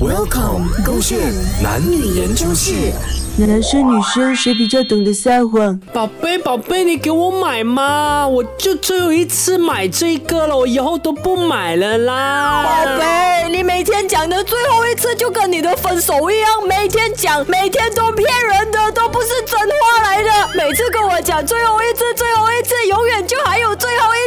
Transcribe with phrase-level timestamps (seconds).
[0.00, 1.18] Welcome，勾线
[1.62, 2.72] 男女研究室。
[3.36, 5.78] 男生女生谁比较懂得撒谎？
[5.92, 8.26] 宝贝，宝贝，你给我买嘛！
[8.26, 12.64] 我就最后一次买这个了，我以后都不买了啦。
[12.64, 20.30] 宝贝，你每天讲的最后一次就跟你的分手一样，每天讲，每天都骗人的，都不是真话来的。
[20.56, 24.17] 每次跟我讲最后一次，最后一次，永远就还有最后一次。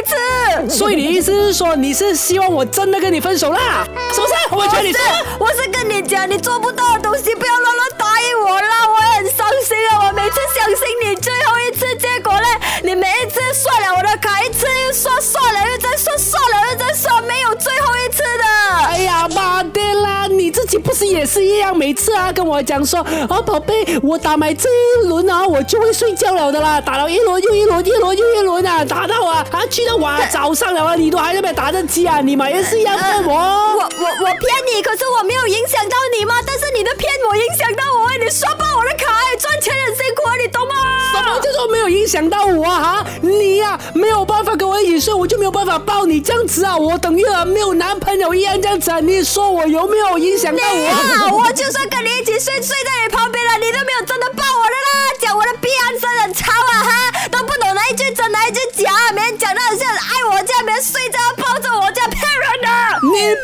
[0.82, 3.86] 所以你意思是说，你是希望我真的跟你分手啦？
[4.12, 4.32] 是不是？
[4.50, 4.98] 我觉得你是，
[5.38, 8.88] 我是跟你讲，你做不到的东西，不要乱乱答应我啦！
[8.88, 10.08] 我也很伤心啊！
[10.08, 12.48] 我每次相信你最后一次，结果呢，
[12.82, 18.44] 你每一次算了我的卡，一次又算，算了又再算，算了又再算，没有最后一次的。
[18.88, 20.26] 哎呀，妈的啦！
[20.28, 21.76] 你自己不是也是一样？
[21.76, 26.80] 每次啊跟我讲说，啊宝贝，我打满这一轮啊，我就会睡觉了的啦。
[26.80, 32.20] 打了一轮又一轮，一轮又一轮啊，打到啊啊去到晚早上了啊，你都还在那边打着机啊？
[32.20, 33.32] 你嘛也是一样骗我。
[33.34, 36.34] 我我我骗你，可是我没有影响到你吗？
[36.46, 40.74] 但是你的骗我影响到我，你刷爆我的卡，赚钱很辛苦啊，你懂吗？
[41.12, 43.02] 什么叫做没有影响到我啊？
[43.02, 49.00] 哈你呀没有办法跟我一起睡，我就没有办法抱你，这样子啊，我等于啊没有男朋友一样这样子啊。
[49.00, 50.88] 你说我有没有影响到我？
[50.88, 53.21] 啊我就算跟你一起睡，睡在你旁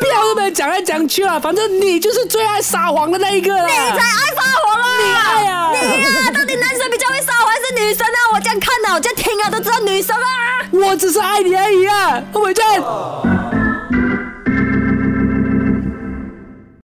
[0.00, 3.66] 不要这么讲来讲去啊，反正你就是最爱撒谎的那一个啦。
[3.66, 4.86] 你才爱撒谎啊！
[4.98, 5.72] 你爱啊！
[5.72, 8.18] 你啊，到底男生比较会撒谎还是女生啊？
[8.34, 10.68] 我这样看啊，我这样听啊，都知道女生啊。
[10.70, 12.64] 我只是爱你而已啊，慧珍。